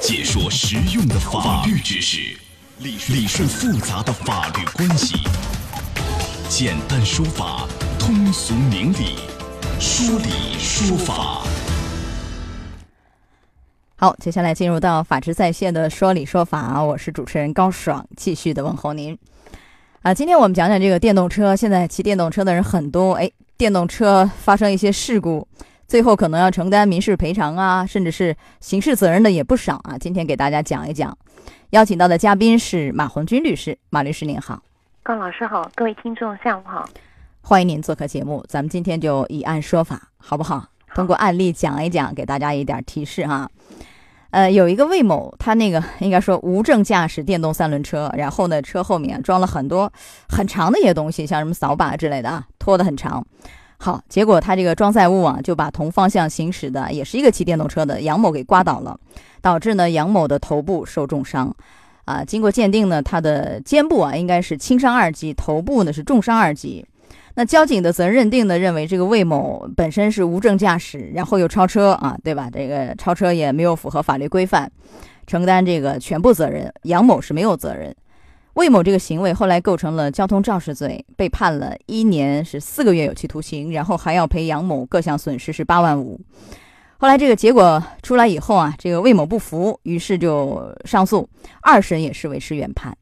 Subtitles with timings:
[0.00, 2.34] 解说实用的法律知识，
[2.78, 5.14] 理理顺复杂的法律关系，
[6.48, 9.16] 简单说法，通俗明理，
[9.78, 11.42] 说理说法。
[13.96, 19.16] 好，接下来进入到法治在线的说理说法，我是主持人高爽，继续的问候您。
[20.00, 21.54] 啊，今天我们讲讲这个电动车。
[21.54, 25.46] 现在骑电动车的人很多，哎，电动车发生一些事故，
[25.90, 29.98] 最后可能要承担民事赔偿啊，甚至是刑事责任的也不少啊。
[29.98, 31.18] 今天给大家讲一讲，
[31.70, 34.62] 邀请到的嘉宾是马红军律师，马律师您好，
[35.02, 36.88] 高老师好，各位听众下午好，
[37.40, 38.44] 欢迎您做客节目。
[38.48, 40.64] 咱们今天就以案说法，好不好？
[40.94, 43.50] 通过案例讲一讲，给大家一点提示哈。
[44.30, 49.92] 呃，有一个魏某，他那个应该说无证驾驶电动三轮车，然后呢，车后面装了很多
[50.28, 53.26] 很长的一些东西，像什么扫把之类的啊，拖得很长。
[53.82, 58.94] 好，结果他这个装载物啊，就把同方向行驶的也是一个骑电动车的杨某给刮倒了，
[59.40, 61.54] 导致呢杨某的头部受重伤。
[62.04, 66.84] 啊，经过鉴定呢，他的肩部啊应该是轻伤二级，头部呢是重伤二级。
[67.36, 68.58] 那交警的责任认定呢？
[68.58, 72.50] 认为这个魏某本身是无证驾驶，然后又超车啊，对吧？
[72.52, 74.70] 这个超车也没有符合法律规范，
[75.26, 76.70] 承担这个全部责任。
[76.82, 77.94] 杨某是没有责任。
[78.54, 86.20] 魏某这个行为后来构成了交通肇事罪，被判了一年是四个月有期徒刑，然后还要赔杨某各项损失是八万五。
[86.98, 91.28] 后来这个结果出来以后啊，这个魏某不服，于是就上诉，
[91.62, 92.94] 二审也是维持原判。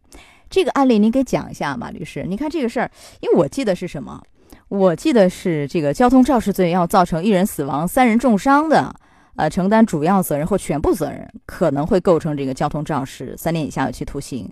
[0.49, 2.25] 这个案例您给讲一下，马律师。
[2.29, 2.91] 你看这个事儿，
[3.21, 4.23] 因为我记得是什么？
[4.69, 8.95] 我记得是这个交通肇事罪要造成一人死亡、三人重伤的，
[9.39, 14.51] 呃，承担主要责任或全部责任，可能会构成这个交通肇事，三年以下有期徒刑。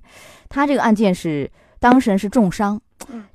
[0.49, 2.81] 他这个案件是当事人是重伤，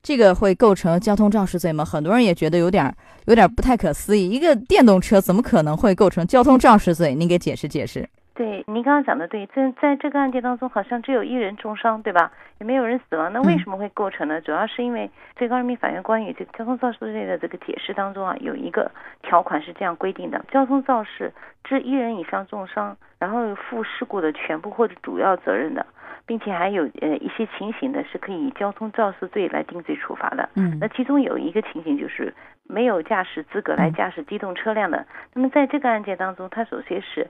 [0.02, 1.84] 这个会构成交通肇事罪吗？
[1.84, 7.14] 很多人也觉得有点有点不太可思议，一个电动车怎么可能会构成交通肇事罪？
[7.14, 8.10] 您给解释解释。
[8.42, 12.32] 对，您刚刚讲的对，在在这个案件当中，好像只有一人重伤，对吧？
[12.60, 14.42] 也没有人死亡，那为什么会构成呢？
[14.42, 18.90] 主要是因为最高人民法院关于这个交通肇事罪的这个解释当中啊，有一个
[19.22, 21.32] 条款是这样规定的：交通肇事
[21.64, 25.86] 致一人以上重伤，然后负事故的全部或者主要责任的，
[26.26, 30.50] 并且还有呃一些情形的是可以以交通肇事罪来定罪处罚的。
[30.56, 35.06] 嗯，那其中有一个情形就是没有驾驶资格来驾驶机动车辆的。
[35.36, 37.30] 那么在这个案件当中，他首先是。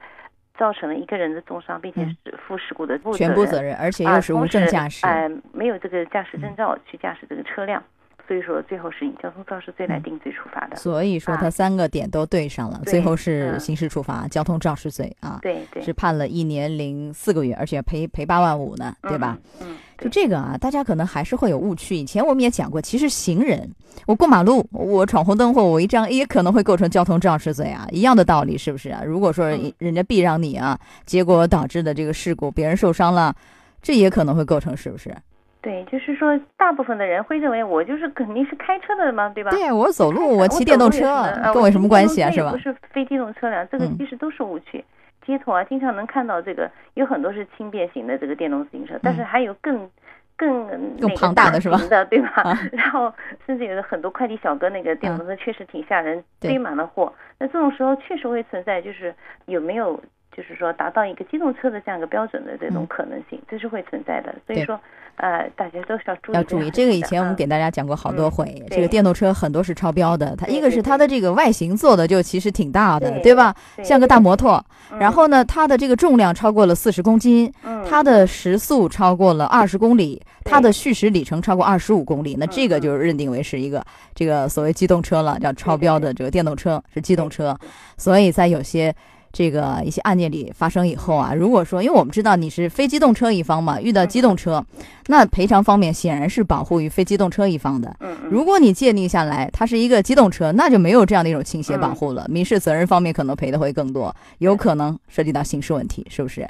[0.61, 7.83] 造成了一个人的重伤，并且是负事故的全部责任，而且又是无证驾驶，哎，没有这个驾驶证照去驾驶这个车辆。
[8.27, 10.75] 所以说，最后是以交通肇事罪来定罪处罚的。
[10.75, 15.39] 所以说，他三个点都对上了，最后是刑事处罚交通肇事罪啊。
[15.41, 19.37] 对对，是判了一年零四个月，而且赔赔八万五呢，对吧？
[19.61, 21.95] 嗯，就这个啊，大家可能还是会有误区。
[21.95, 23.69] 以前我们也讲过，其实行人，
[24.07, 29.03] 我过马路，我闯红灯或我违章，也可能会构成交通肇事罪啊，一样的道理，是不是啊？
[29.05, 33.33] 如果说人家避让你啊，结果导致的这个事故，别人受伤了，
[33.81, 35.15] 这也可能会构成，是不是？
[35.61, 39.51] 对，就是说，大部分的人会认为我就是肯定是开车的嘛，对吧？
[39.51, 41.23] 对我走路，我骑电动车，
[41.53, 42.31] 跟我有什么关系啊？
[42.31, 42.49] 是吧？
[42.49, 44.83] 不是非机动车辆，这个其实都是误区。
[45.25, 49.89] 街头啊，经常能看到这个，有很多是轻便型的这个电动自行车，但是还有更
[50.35, 51.77] 更更庞大的是吧？
[51.89, 52.57] 的对吧？
[52.73, 53.13] 然后
[53.45, 57.13] 甚至有的很多快递小哥那个电动车确实挺吓人，堆满了货。
[57.37, 59.13] 那这种时候确实会存在，就是
[59.45, 60.01] 有没有
[60.35, 64.33] 就是说达到一个机动车的这样一个标准的这种可能性，这是会存在的。
[64.47, 64.79] 所以说。
[65.17, 66.35] 呃，大家都是要注意。
[66.35, 68.63] 要注意这个，以前我们给大家讲过好多回。
[68.71, 73.53] 这个电动车很多是超标的，它一个是它的这个外形做的就其实挺大的，对吧？
[73.83, 74.65] 像个大摩托。
[74.97, 77.53] 然后呢，它的这个重量超过了四十公斤，
[77.87, 83.83] 它的时速超过了二十公里，它的续时里程超过二十五公里，那这个就认定为是一个
[84.15, 87.55] 这个所谓机动车了，叫超标的这个电动车是机动车。
[87.95, 88.95] 所以在有些。
[89.33, 94.63] 这个一些案件里发生以后啊，如果说，因为我们知道你是非机动车一方嘛，遇到机动车，
[95.07, 97.95] 那赔偿方面显然是保护于非机动车一方的。
[97.99, 106.47] 嗯如果你界定下来，它是一个机动车，那就没有这样的一种倾斜保护了，民事责任方面可能赔的会更多，有可能涉及到刑事问题，是不是？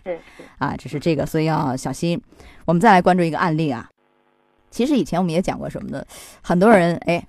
[0.58, 2.22] 啊，只是这个，所以要小心。
[2.66, 3.90] 我们再来关注一个案例啊，
[4.70, 6.06] 其实以前我们也讲过什么的，
[6.42, 7.26] 很多人哎。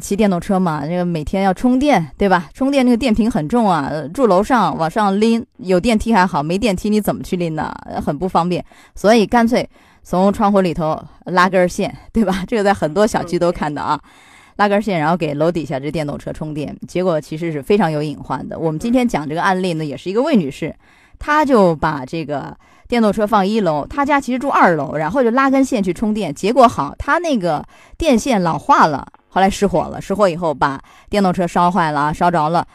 [0.00, 2.48] 骑电动车嘛，这个每天要充电，对吧？
[2.54, 7.70] 充电那个电瓶很重啊，住楼上往上拎，有电梯还好，没电梯你怎么去拎呢？
[8.04, 9.68] 很不方便，所以干脆
[10.02, 12.42] 从窗户里头拉根线，对吧？
[12.48, 14.00] 这个在很多小区都看到啊，
[14.56, 18.58] 拉根线，然后给楼底下这电动车充电，结果其实是非常有隐患的。
[18.58, 20.74] 我们今天讲这个案例呢，也是一个魏女士，
[21.18, 22.56] 她就把这个
[22.88, 27.62] 电动车放一楼，她家其实住二楼，然后就拉根线去充电，结果好，她那个
[27.98, 29.06] 电线老化了。
[29.32, 32.66] 后来失火了，失火以后把电动车烧坏了，烧着了，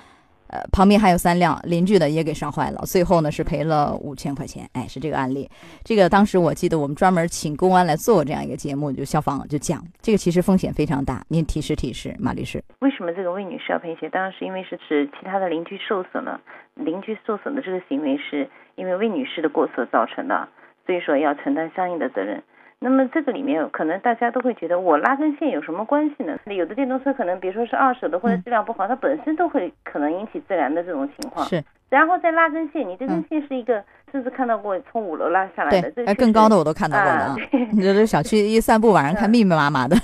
[0.48, 4.68] 呃，旁边还有三辆邻居的也给烧坏了，最后呢是赔了五千块钱。
[4.74, 5.48] 哎，是这个案例。
[5.83, 11.24] 这个当时我记得我们专门请公安来做这样一个节目，就消防就讲这个其实风险非常大。
[11.27, 12.63] 您提示提示，马律师。
[12.80, 14.09] 为什么这个魏女士要赔钱？
[14.09, 16.42] 当然是因为是指其他的邻居受损了，
[16.74, 20.50] 邻居受损的这个行为是因为魏女士的过错造成的，
[20.88, 22.42] 所以说要承担相应的责任。
[22.79, 26.38] 那么这个里面可能大家都会觉得我拉根线有什么关系呢？
[26.45, 31.44] 有的电动车可能，比如说是二手的或者质量不好，它本身都会可能引起自燃的这种情况。
[31.47, 37.35] 是，然后再拉根线，你这根线是一个，甚至看到过从五楼拉下来的，这更高的我都看到过的啊。
[37.71, 39.97] 你这小区一散步，晚上看密密麻麻的，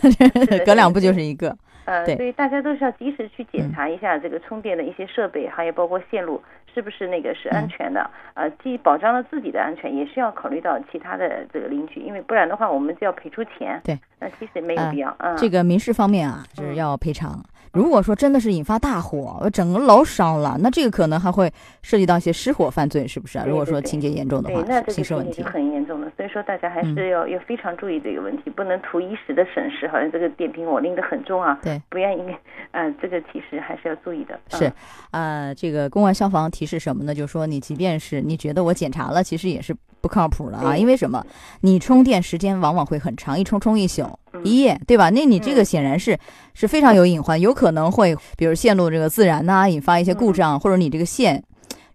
[0.65, 1.55] 隔两步就是一个。
[1.85, 6.41] 呃，所以大家都是要及时去检查一下这个充电的一些设备，还有包括线路
[6.73, 8.09] 是不是那个是安全的。
[8.33, 13.79] 呃，既保障了自己的安全，也是要考虑到其他的这个邻居，因为不然的话，我们就要赔出钱。
[13.83, 15.15] 对，那其实没有必要。
[15.19, 17.43] 嗯，这个民事方面啊，是要赔偿。
[17.73, 23.39] 如果说真的是引发大火，整个楼烧了，那这个可能还会涉及到一些失火犯罪，是不是？
[23.47, 26.11] 如果说情节严重的话，刑事问题很严重的。
[26.15, 31.57] 所以说大家还是要要非常注意这个问题，不能图一时的省事，好像这个电瓶我拎得很重啊。
[31.63, 32.21] 对，不愿意，
[32.73, 34.39] 嗯，这个其实还是要注意的。
[34.49, 34.71] 是，
[35.09, 37.15] 呃，这个公安消防提示什么呢？
[37.15, 41.25] 就是说你即便是你觉得我检查了，其实也是不靠谱的啊，因为什么？
[41.61, 44.03] 你充电时间往往会很长，一充充一宿。
[44.43, 45.09] 一夜，对吧？
[45.09, 46.17] 那你这个显然是
[46.53, 51.43] 是非常有隐患，有可能会，比如线路这个自燃呐，引发一些故障，或者你这个线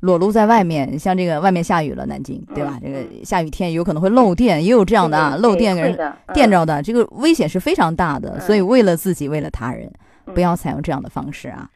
[0.00, 2.78] 裸露在外面，像这个外面下雨了，南京，对吧？
[2.80, 8.38] 这个下雨天有可能会漏电，也有这样的啊，漏电给人电着的，这个危险是非常大的。
[8.40, 9.90] 所以为了自己，为了他人，
[10.34, 11.68] 不要采用这样的方式啊。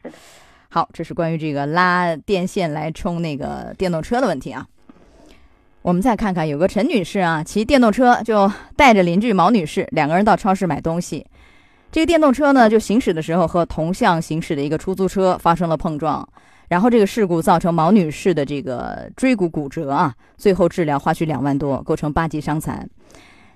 [0.69, 4.65] 好，这是关于这个拉电线来充那个电动车的问题啊。
[5.83, 11.25] 我们再看看，有个陈女士啊，骑电动车就带着邻居毛女士两个人到超市买东西。
[11.91, 16.25] 这个电动车呢，就行驶的时候和同向行驶的一个出租车发生了碰撞，
[16.69, 22.89] 然后这个事故造成毛女士的这个椎骨骨折啊，最后治疗花去两万多，构成八级伤残。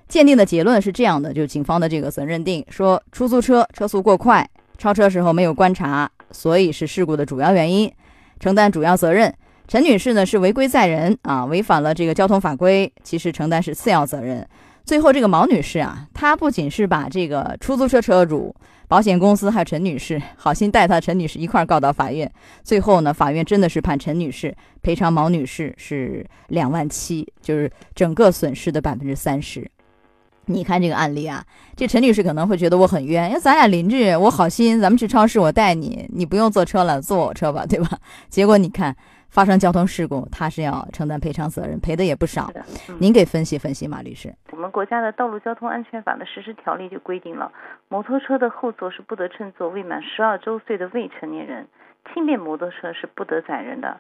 [0.10, 4.46] 鉴定的结论是这样的，就警方的这个责任认定说，出租车车速过快，
[4.78, 7.90] 超车时候没有观察，所以是事故的主要原因，
[8.38, 9.34] 承担主要责任。
[9.68, 14.48] 陈女士呢是违规载人啊，违反了这个交通法规，其实承担是次要责任。
[14.86, 18.56] 最后这个毛女士啊，她不仅是把这个出租车车主、
[18.88, 22.32] 保险公司还有陈女士好心带她陈女士一块儿告到法院，
[22.64, 29.70] 最后呢，法院真的是判陈女士赔偿毛女士是两万七，就是整个损失的百分之三十。
[30.46, 31.44] 你看这个案例啊，
[31.76, 38.00] 这陈女士可能会觉得我很冤，因为咱俩邻居，我好心，咱们去超市，我带你，你不用坐车了，坐我车吧，对吧？
[38.30, 38.96] 结果你看。
[39.30, 42.50] 发生交通事故，他是要承担赔偿责任，赔的也不少。
[43.00, 44.34] 您给分析分析，马律师。
[44.52, 47.52] 我们国家的道路交通安全法的实施条例就规定了，
[47.90, 51.68] 摩托车的后座是不得乘坐未满十二周岁的未成年人，
[52.12, 54.00] 轻便摩托车是不得载人的。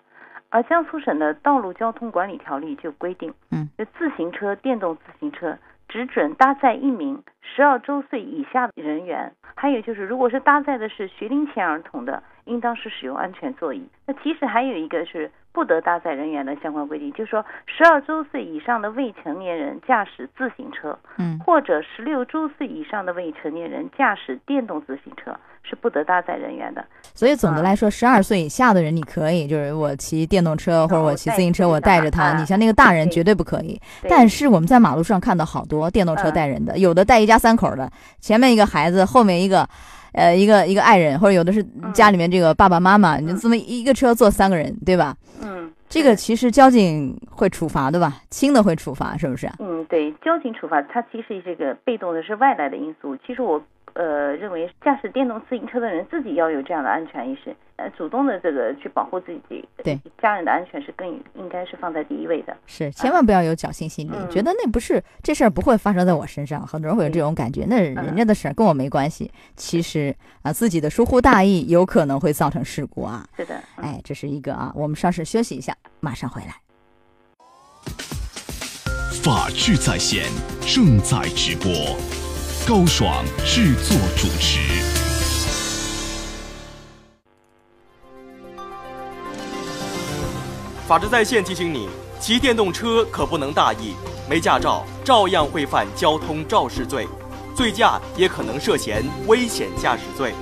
[0.50, 3.70] 而江苏省的道路交通管理条例就规定，嗯，
[4.00, 5.58] 自行车、电动自行车
[5.90, 9.32] 只准搭载一名十二周岁以下的人员。
[9.56, 12.24] 还有就是，如果是搭载的是学龄前儿童的。
[12.48, 13.88] 应当是使用安全座椅。
[14.06, 26.86] 那其实还有一个是不得搭载人员的相关规定，就是说十二周岁以上的未成年人驾驶自行车，嗯，或者十六周岁以上的未成年人驾驶电动自行车是不得搭载人员的。
[27.14, 32.40] 所以总的来说，十二岁以下的人你可以，就是我骑电动车或者我骑自行车，我带着他。
[32.40, 33.80] 你像那个大人绝对不可以。
[34.08, 39.68] 但是我们在马路上看到好多电动车带人的，有的带一家三口的，前面一个孩子，后面一个。
[40.14, 45.16] 呃，一个一个爱人，或者有的是家里面这个爸爸妈妈，你这么一个车坐三个人，对吧？
[45.44, 48.16] 嗯，这个其实交警会处罚的吧？
[48.32, 49.48] 轻的会处罚，是不是？
[49.60, 53.16] 嗯，对，交警处罚它其实这个被动的是外来的因素。
[53.28, 53.62] 其实我。
[53.94, 62.56] 呃，认为驾驶电动自行车的人自己要有这样的安全意识，呃，主动的这个去保护自己，对家人的安全是更应该是放在第一位的。
[62.66, 66.66] 是，千万不要有侥幸心理，觉得那不是这事儿不会发生在我身上。
[66.66, 69.32] 很多人会有这种感觉，那人家的事儿跟我没关系。
[69.56, 73.28] 其实啊，自己的疏忽大意有可能会造成事故啊。
[73.36, 76.54] 是的，哎，这是一个啊，我们稍事休息一下，马上回来。
[79.24, 80.24] 法治在线
[80.62, 82.17] 正在直播。
[82.68, 84.60] 高爽制作主持。
[90.86, 91.88] 法治在线提醒你：
[92.20, 93.94] 骑电动车可不能大意，
[94.30, 97.08] 没驾照照样会犯交通肇事罪，
[97.56, 100.34] 醉驾也可能涉嫌危险驾驶罪。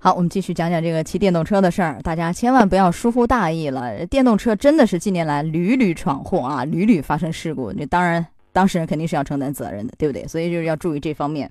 [0.00, 4.04] 好，我们继续讲讲这个骑电动车的事儿，大家千万不要疏忽大意了。
[4.06, 7.70] 电动车真的是近年来屡屡闯祸啊，屡屡发生事故。
[7.70, 8.26] 你当然。
[8.56, 10.26] 当事人肯定是要承担责任的，对不对？
[10.26, 11.50] 所以就是要注意这方面。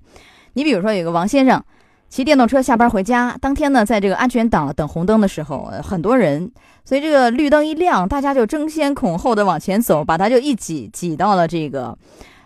[0.54, 1.64] 你比如说，有个王先生，
[2.10, 6.52] 骑电动车下班回家，当天呢，在这个安全岛等红灯的时候，很多人，
[6.84, 11.96] 所以这个绿灯一亮，大家就争先恐后的往前走，把他就一挤挤到了这个，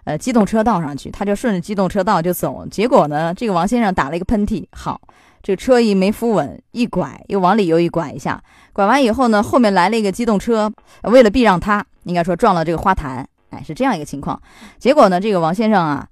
[0.03, 4.99] 呃，机动车道上去，他就顺着机动车道就走，结果呢，这个王先生打了一个喷嚏，好，
[5.41, 10.69] 这个车一没扶稳，一拐又往里又一拐一下，拐完以后呢，后面来了一个机动车，
[11.03, 14.41] 为了避让他，应该说撞了这个花坛，哎，是这样一个情况，
[14.77, 16.07] 结果呢，这个王先生啊。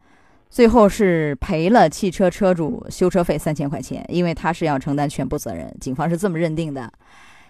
[0.50, 6.89] 最后是赔了汽车车主修车费三千块钱，因为他是要承担全部责任，警方是这么认定的。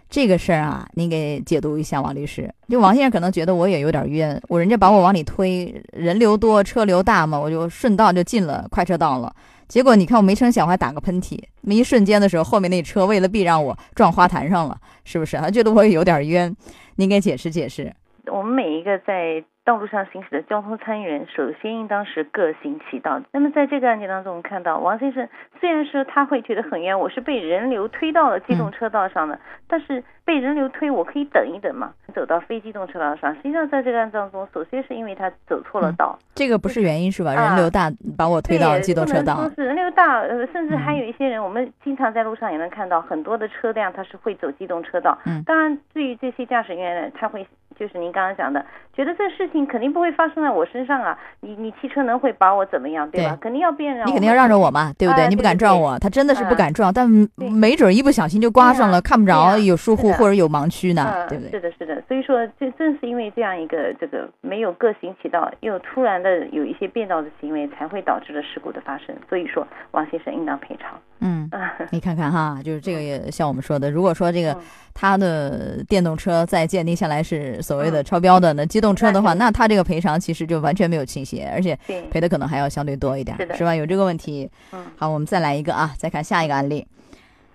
[0.10, 2.52] 这个事儿啊，您给解读一下，王律师。
[2.68, 9.32] 就王先生可能觉得我也有点冤，我人家把我往里推，人流多，车流大嘛，我就顺道就进了快车道了。
[9.68, 15.38] 结果你看我没成想，我还打个喷嚏，那一瞬间的时候，后面那车为了避让我撞花坛上了，是不是？
[15.38, 16.54] 他觉得我也有点冤，
[16.96, 17.94] 您给解释解释。
[18.26, 19.46] 我们每一个在。
[19.68, 23.20] 道路上行驶的交通参与人，首先应当是各行其道。
[23.34, 25.28] 那么在这个案件当中，我们看到王先生
[25.60, 33.36] 虽然说他会觉得很冤，我是被人流推到了机动车道上的，但是被人流推，我可以等一等嘛，走到非机动车道上。
[33.36, 37.34] 实际上在这个案当中，首先是因为他走错了道，这个不是原因是吧？
[37.34, 39.36] 人流大把我推到机动车道。
[39.36, 45.18] 说是人流大，呃，甚至还有一些人，我们经常在路上也能看到很多的车辆，他是会走机动车道。
[45.26, 47.46] 嗯，当然，对于这些驾驶员呢，他会。
[47.78, 48.66] 就是您刚刚讲的，
[48.98, 51.16] 觉得这事情肯定不会发生在我身上啊！
[51.42, 53.38] 你你汽车能会把我怎么样，对吧？
[53.40, 54.08] 肯定要变让。
[54.08, 55.28] 你肯定要让着我嘛，对不对？
[55.28, 61.52] 你不敢撞我，他真的是不敢撞，但没准一不小心就刮上了，看不着，有疏忽或者有盲区呢，对不对？
[61.52, 62.02] 是的，是的。
[62.08, 69.16] 所以说，这正是因为这样一个这个没有各行其道，又突然的有一些变道的行为，才会导致了事故的发生。
[69.30, 71.00] 所以说，王先生应当赔偿。
[71.20, 71.50] 嗯，
[71.92, 74.56] 你看看哈，就是这个也像我们说的，如果说这个
[74.94, 81.78] 他的电动车在鉴定下来是所谓的超标的，那机动车的话，那他这个赔偿其实就完全没有倾斜，而且
[82.12, 83.74] 赔的可能还要相对多一点，是吧？
[83.74, 84.50] 有这个问题。
[84.96, 86.86] 好，我们再来一个啊，再看下一个案例。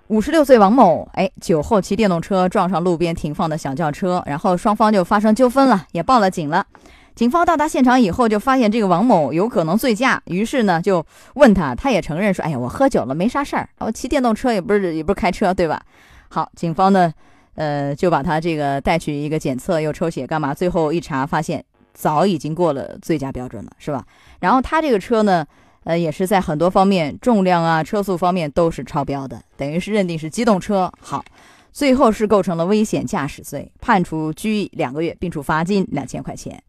[0.09, 6.67] 五十六岁王某，哎，酒后骑电动车撞上路边停放的小轿车，然后双方就发生纠纷了，也报了警了。
[7.15, 11.05] 警方到达现场以后，就发现这个王某有可能醉驾，于是呢就
[11.35, 15.81] 问他，他也承认说：“哎呀，我喝酒了，没啥事儿，我骑电动车也不是也不是开车，对吧？”
[16.29, 17.13] 好，警方呢，
[17.55, 20.55] 呃，就把他这个带去一个检测，又抽血干嘛？
[20.55, 24.03] 最后一查发现，早已经过了醉驾标准了，是吧？
[24.41, 25.47] 然后他这个车呢，
[25.85, 30.91] 呃，也是在很多方面重量啊、车速方面都是超标的，等于是认定是机动车。
[30.99, 31.23] 好，
[31.71, 36.63] 最后是构成了危险驾驶罪，判处拘役两个月，并处罚金两千块钱。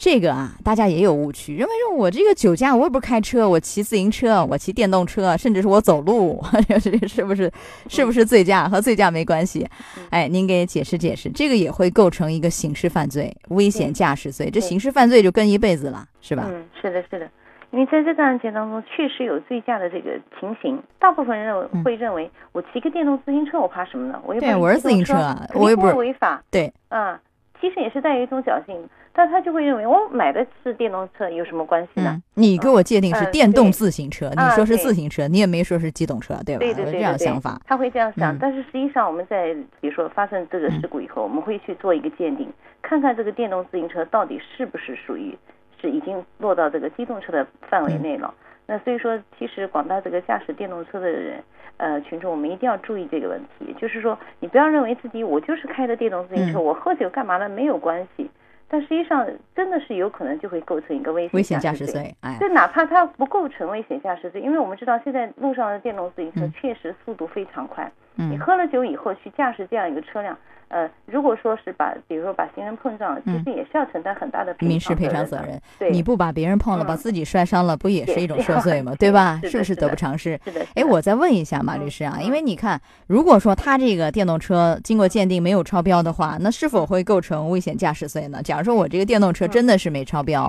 [0.00, 7.52] 这个啊，大家也有误区，认为说我这个酒驾，我也不是开车，我骑自行车，我骑电动车，甚至是我走路， 这是不是
[7.86, 8.66] 是不是醉驾？
[8.66, 9.68] 和醉驾没关系。
[10.08, 14.48] 哎，您给解释解释，这个也会构成一个刑事犯罪，危险驾驶罪。
[14.50, 16.46] 这刑事犯罪就跟一辈子了，是吧？
[16.48, 17.28] 嗯，是的，是的。
[17.70, 20.82] 因为在这个案件当中，确实有醉驾的这个情形。
[20.98, 24.18] 大部分人认为会认为，我骑个电动自行车，我怕什么呢？
[24.24, 26.42] 我又不对，我是自行车，我又不是违法。
[26.50, 27.20] 对，啊。
[27.60, 28.74] 其实也是带有一种侥幸，
[29.12, 32.22] 但他就会认为我买的是电动车，有什么关系呢？
[32.34, 36.60] 你给我界定是电动自行车，你说是自行车，你也没说是机动车，对吧？
[36.60, 37.60] 对对对，这样想法。
[37.66, 42.48] 他会这样想，但是实际上我们在比如说发生这个事故以后，我们会去做一个鉴定，
[42.82, 45.36] 看看这个电动自行车到底是不是属于
[45.80, 48.32] 是已经落到这个机动车的范围内了。
[48.66, 51.42] 那所以说，其实广大这个驾驶电动车的人。
[51.76, 57.48] 呃，群众，我们一定要注意这个问题，就是说，你不要认为自己我就是开的电动自行车，我喝酒干嘛的？
[57.48, 58.30] 没有关系。
[58.72, 62.14] 但实际上，真的是有可能就会构成一个危险驾驶罪。
[62.20, 67.84] 哎，就哪怕它不构成危险驾驶罪，因为我们知道现在路上的电动自行车确实速度非常快。
[67.84, 68.09] 嗯。
[68.28, 70.36] 你喝了酒以后去驾驶这样一个车辆。
[70.68, 75.60] 呃，如果说是把，比如说把行人碰撞了，其实也是要承担很大的民事赔偿责任。
[75.80, 78.94] 对，你不把别人碰了，把自己摔伤了，不也是一种受罪吗？
[78.96, 79.40] 对吧？
[79.42, 80.38] 是不是得不偿失？
[80.44, 80.64] 是的。
[80.76, 88.40] 哎，我再问一下马律师啊，因为你看，如果说他这个电动车经过鉴定没有超标的话，那是否会构成危险驾驶罪呢？
[88.40, 90.48] 假如说我这个电动车真的是没超标，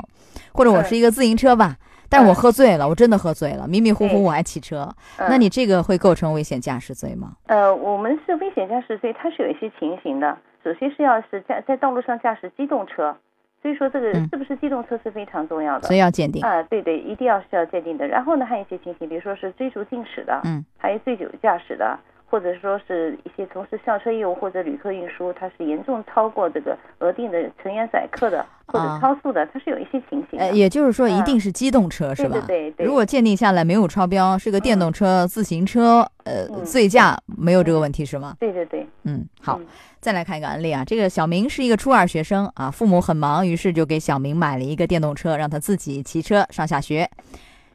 [0.54, 1.76] 或者我是一个自行车吧？
[2.12, 4.88] 但我喝醉了，我真的喝醉了，迷迷糊糊我还骑车，
[5.18, 7.32] 那你这个会构成危险驾驶罪吗？
[7.48, 10.38] 呃，我们是危险驾驶罪，它是有一些情形的。
[10.64, 13.16] 首先是要是驾在道路上驾驶机动车，
[13.62, 18.06] 所以说这个是不是机动车是非常重要的，所以要鉴定啊，对对，一定要是要鉴定的。
[18.08, 21.98] 然后呢，还有一些情形，比如说是追逐竞驶的，嗯，还有醉酒驾驶的。
[22.32, 30.40] 或者说是一些从事校车业务或者旅客运输，它是严重超过这个额定的成员载客的，或者超速的，它是有一些情形。
[30.40, 32.42] 呃，也就是说，一定是机动车是吧？
[32.48, 32.86] 对对。
[32.86, 38.38] 如果鉴定下来没有超标，是个电动车、自行车，呃，醉驾没有这个问题是吗？
[38.40, 38.88] 对对对。
[39.04, 39.60] 嗯，好，
[40.00, 40.86] 再来看一个案例啊。
[40.86, 47.10] 这个小明是一个初二学生啊，父母很忙，于是就给小明买了一个电动车，让他自己骑车上下学。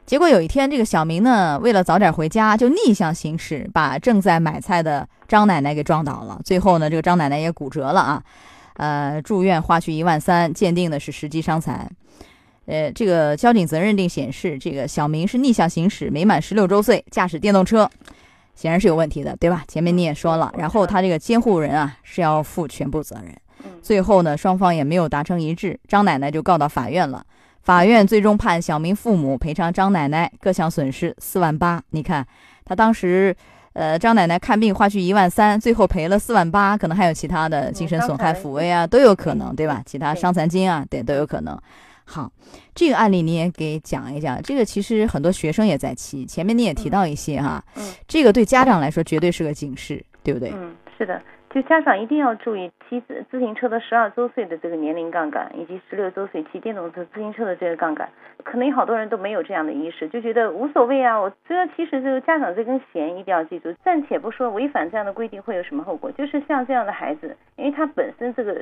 [0.07, 6.39] 结果有一天，这个小明呢，为了早点回家，就逆向行驶，把正在买菜的张奶奶给撞倒了。
[6.45, 8.23] 最后呢，这个张奶奶也骨折了啊，
[8.77, 11.91] 呃，住院花去一万三，鉴定的是十级伤残。
[12.67, 17.89] 呃，这个交警责任认定显示，这个小明是逆向行驶，没满十六周岁，驾驶电动车，
[18.55, 19.65] 显然是有问题的，对吧？
[19.67, 23.35] 前面你也说了，然后他这个监护人啊是要负全部责任。
[23.81, 27.25] 最后呢，双方也没有达成一致，张奶奶就告到法院了。
[27.67, 31.83] 法院最终判小明父母赔偿张奶奶各项损失四万八。
[31.89, 32.25] 你看，
[32.63, 33.35] 他当时，
[33.73, 39.83] 呃，张奶奶看病花去一万三，最后赔了四万八，可能还有其他的精神损害、抚慰啊，都有可能，对吧？
[39.85, 41.59] 其他伤残金啊，对，都有可能。
[42.05, 42.31] 好，
[42.73, 44.41] 这个案例你也给讲一讲。
[44.41, 47.61] 这个其实很多学生也在骑，前面你也提到一些哈。
[47.75, 47.83] 嗯。
[48.07, 50.53] 这个对家长来说绝对是个警示，对不对？
[50.55, 51.21] 嗯，是的。
[51.57, 58.07] 就家长一定要注意骑自自行车的十二周岁的这个年龄杠杆，以及十六周岁骑电动车自行车的这个杠杆，
[58.43, 61.19] 可能有好多人都没有这样的意识，就觉得无所谓啊。
[61.19, 68.55] 我主要其实就是家长这根弦一定要记住，暂且不说违反这样的规定会有什么后果，就是像这样的孩子，因为他本身这个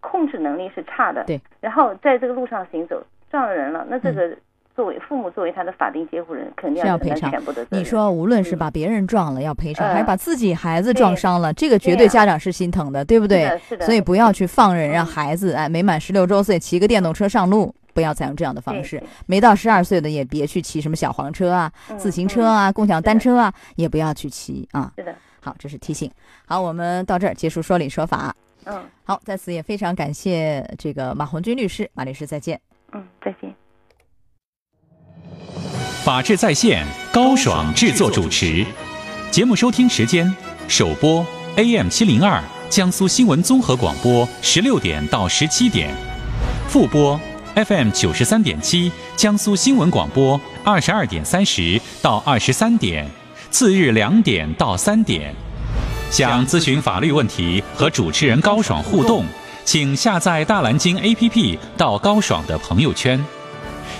[0.00, 4.36] 控制能力是差的，对，然后在这个路上行走撞了人了，那这个。
[4.74, 13.60] 作为父母，作为他的法定监护人，肯定要赔偿全部的你说，无论是把别人撞了要赔偿，还是把自己孩子撞伤了，这个绝对家长是心疼的，对不对？
[13.68, 13.84] 是的。
[13.84, 19.02] 所以不要去放任，让孩子哎没满十六周岁骑个电动车上路，不要采用这样的方式。
[19.26, 24.90] 没到十二岁的也别去骑什么小黄车啊、自行车啊、共享单车啊，也不要去骑啊。
[24.96, 25.14] 是的。
[25.40, 26.10] 好，这是提醒。
[26.46, 28.34] 好，我们到这儿结束说理说法。
[28.64, 28.82] 嗯。
[29.04, 32.58] 好，在此也非常感谢这个马红军律师，马律师再见。
[32.92, 33.54] 嗯，再见。
[36.04, 38.64] 法治在线，高爽制作主持。
[39.30, 40.32] 节目收听时间：
[40.68, 41.24] 首播
[41.56, 45.94] AM 七零二江苏新闻综合广播十六点到十七点，
[46.68, 47.20] 复播
[47.54, 53.08] FM 九十三点七江苏新闻广播二十二点三十到二十三点，
[53.50, 55.34] 次日两点到三点。
[56.10, 59.24] 想咨询法律问题和主持人高爽互动，
[59.64, 63.22] 请下载大蓝鲸 APP 到高爽的朋友圈，